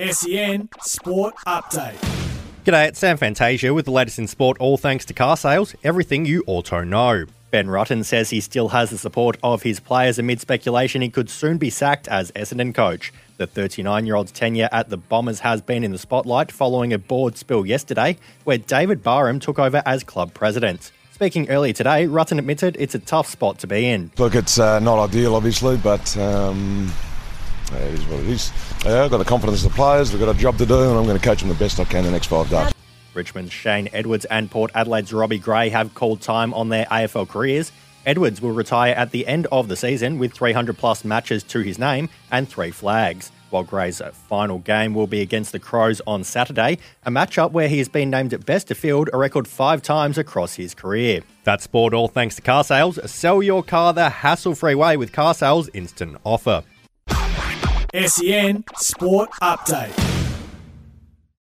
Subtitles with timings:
[0.00, 1.98] SEN Sport Update.
[2.64, 6.24] G'day, it's Sam Fantasia with the latest in sport, all thanks to car sales, everything
[6.24, 7.26] you auto know.
[7.50, 11.28] Ben Rutten says he still has the support of his players amid speculation he could
[11.28, 13.12] soon be sacked as Essendon coach.
[13.36, 16.98] The 39 year old's tenure at the Bombers has been in the spotlight following a
[16.98, 20.92] board spill yesterday where David Barham took over as club president.
[21.12, 24.10] Speaking earlier today, Rutten admitted it's a tough spot to be in.
[24.16, 26.90] Look, it's uh, not ideal, obviously, but um,
[27.74, 28.52] it is what it is.
[28.84, 31.04] I've got the confidence of the players, they've got a job to do, and I'm
[31.04, 32.72] going to coach them the best I can the next five days.
[33.14, 37.72] Richmond's Shane Edwards and Port Adelaide's Robbie Gray have called time on their AFL careers.
[38.06, 41.78] Edwards will retire at the end of the season with 300 plus matches to his
[41.78, 46.78] name and three flags, while Gray's final game will be against the Crows on Saturday,
[47.04, 50.16] a matchup where he has been named at best to field a record five times
[50.16, 51.20] across his career.
[51.44, 52.98] That's sport all thanks to car sales.
[53.10, 56.62] Sell your car the hassle free way with car sales instant offer.
[57.92, 60.09] SEN Sport Update.